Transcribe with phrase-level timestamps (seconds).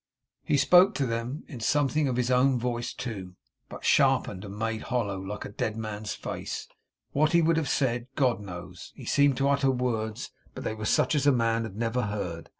[0.43, 3.35] He spoke to them in something of his own voice too,
[3.69, 6.67] but sharpened and made hollow, like a dead man's face.
[7.11, 8.93] What he would have said, God knows.
[8.95, 12.49] He seemed to utter words, but they were such as man had never heard.